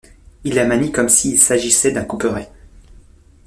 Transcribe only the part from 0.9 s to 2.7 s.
comme s'il s'agissait d'un couperet.